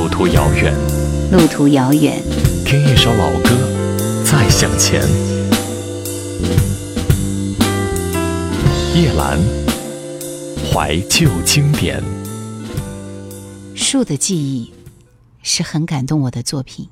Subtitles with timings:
[0.00, 0.74] 路途遥远，
[1.30, 2.22] 路途遥远，
[2.64, 3.50] 听一首老歌，
[4.24, 5.02] 再向前。
[8.94, 9.38] 叶兰，
[10.72, 12.02] 怀旧经典。
[13.74, 14.72] 树的记忆
[15.42, 16.88] 是很感动我的作品。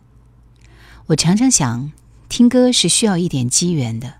[1.06, 1.90] 我常常想，
[2.28, 4.16] 听歌是需要一点机缘的。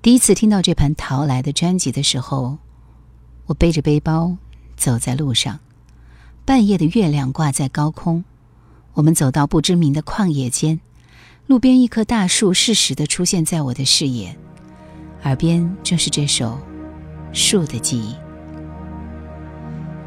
[0.00, 2.58] 第一次听到这盘淘来的专辑的时候，
[3.46, 4.36] 我背着背包
[4.76, 5.58] 走在路上，
[6.46, 8.22] 半夜的月亮挂在高空。
[8.92, 10.78] 我们走到不知名的旷野间，
[11.46, 14.36] 路边一棵大树适时的出现在我的视野，
[15.22, 16.58] 耳边正是这首
[17.34, 18.12] 《树的记忆》。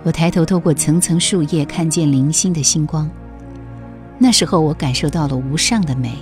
[0.03, 3.09] 我抬头透过层层树叶，看见零星的星光。
[4.19, 6.13] 那时候，我感受到了无上的美。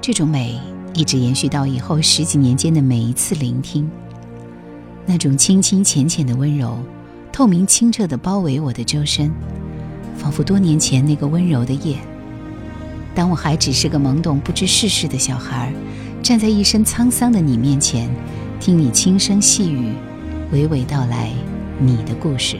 [0.00, 0.58] 这种美
[0.94, 3.88] 一直延续到以后十几年间的每一次聆听。
[5.04, 6.78] 那种清清浅浅的温柔，
[7.34, 9.28] 透明清澈的包围我的周身，
[10.16, 11.96] 仿佛多年前那个温柔的夜。
[13.12, 15.74] 当我还只是个懵懂不知世事的小孩，
[16.22, 18.08] 站在一身沧桑的你面前，
[18.60, 19.94] 听你轻声细语，
[20.52, 21.32] 娓娓道来。
[21.80, 22.56] 你的故事。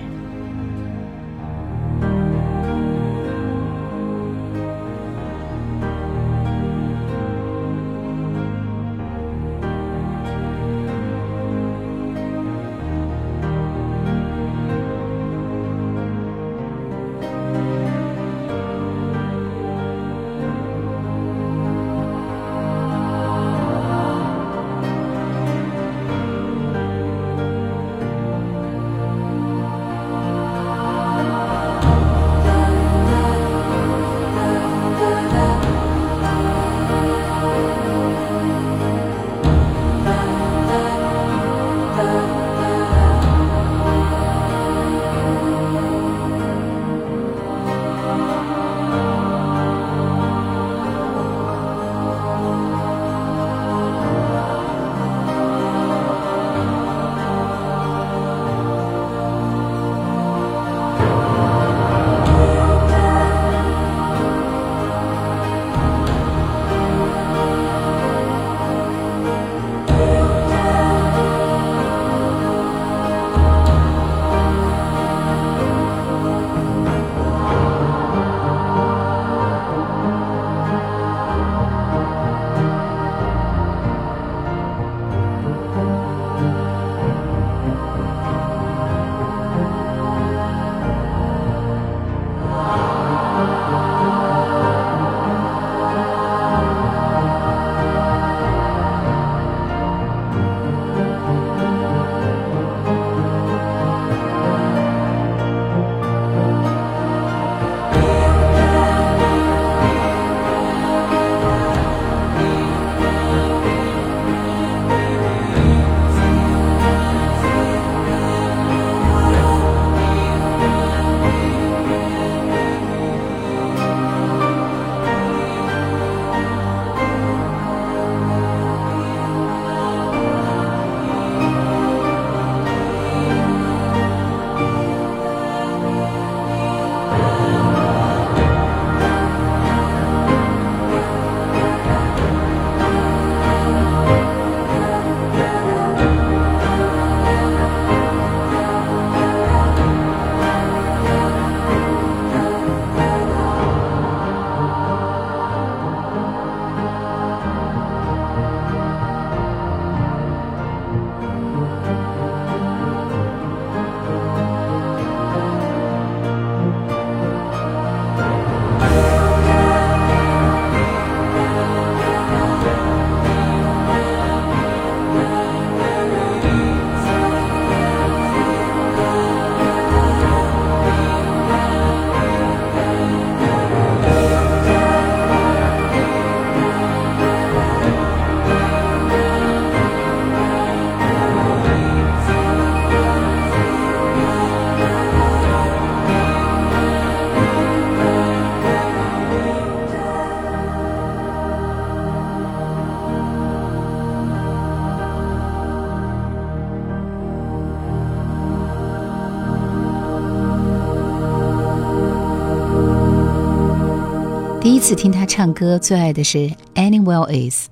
[214.65, 216.39] 第一次听他唱歌，最爱的是
[216.75, 217.67] 《Anywhere Is》，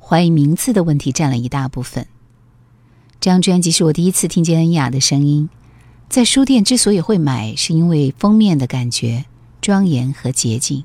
[0.00, 2.06] 怀疑名字的问题占了一大部分。
[3.20, 5.50] 这张专辑是我第一次听见恩雅的声音，
[6.08, 9.26] 在书店之所以会买，是因为封面的感觉
[9.60, 10.84] 庄严和洁净。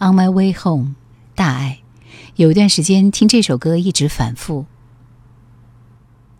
[0.00, 0.96] On my way home，
[1.34, 1.78] 大爱。
[2.34, 4.66] 有一段时间听这首歌一直反复，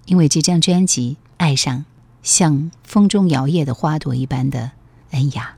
[0.05, 1.87] 因为这张专辑爱上
[2.23, 4.73] 像风中摇曳的花朵一般的
[5.13, 5.57] 恩雅。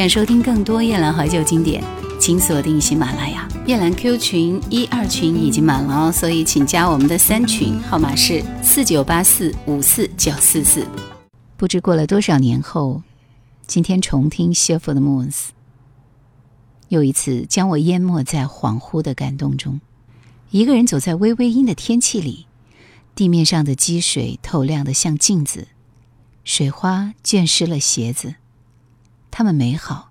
[0.00, 1.84] 想收听更多夜兰怀旧经典，
[2.18, 3.46] 请锁定喜马拉雅。
[3.66, 10.86] 夜兰 Q 群一二群已经满了哦，所以请加我们的三群，号码是四九八四五四九四四。
[11.58, 13.02] 不知过了多少年后，
[13.66, 15.34] 今天重听《s h i f t the Moons》，
[16.88, 19.82] 又一次将我淹没在恍惚的感动中。
[20.48, 22.46] 一个人走在微微阴的天气里，
[23.14, 25.68] 地面上的积水透亮的像镜子，
[26.42, 28.36] 水花溅湿了鞋子。
[29.30, 30.09] 他们美好。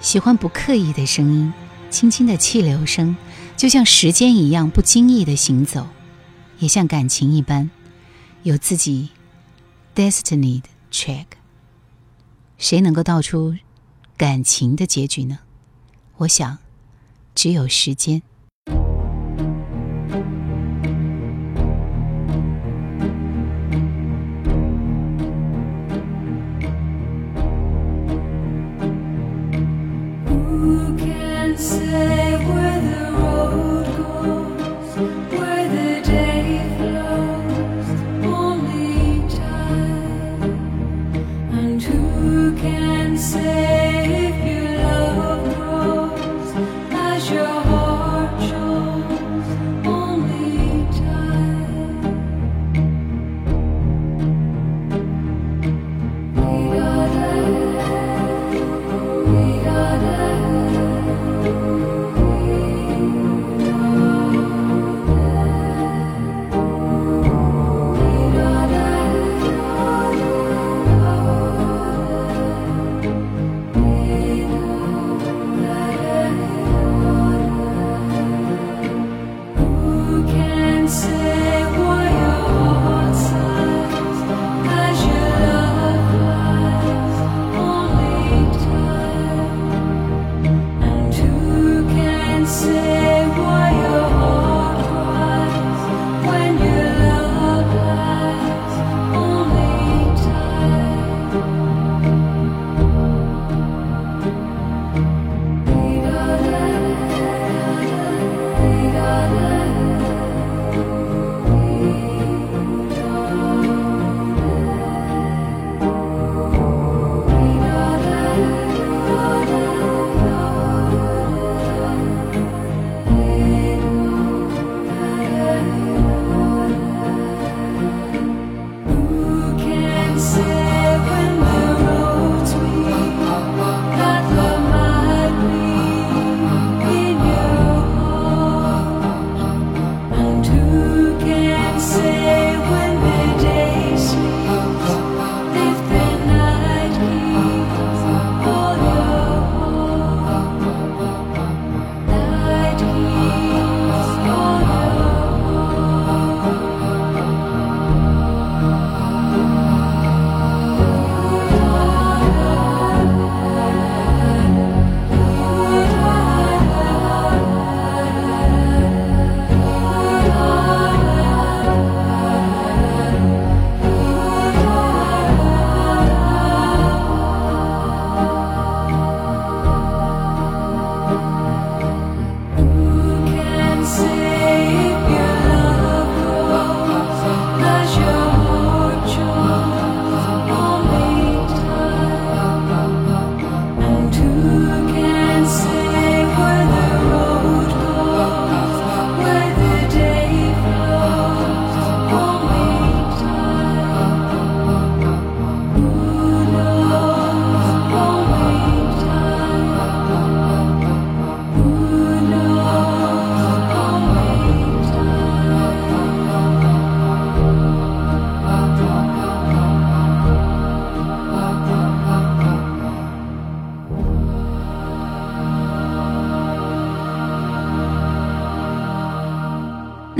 [0.00, 1.52] 喜欢不刻意的声音，
[1.90, 3.16] 轻轻的气流声，
[3.56, 5.86] 就像时间一样不经意的行走，
[6.58, 7.70] 也像感情一般，
[8.42, 9.10] 有自己
[9.94, 11.26] destiny 的 track。
[12.56, 13.56] 谁能够道出
[14.16, 15.40] 感情的结局呢？
[16.16, 16.58] 我想，
[17.34, 18.22] 只有时间。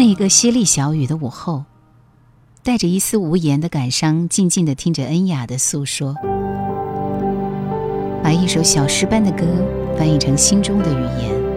[0.01, 1.65] 那一个淅沥小雨的午后，
[2.63, 6.15] 带着一丝无言的感伤，静静的听着恩雅的诉说，
[8.23, 9.45] 把一首小诗般的歌
[9.99, 11.50] 翻译成心中的语言。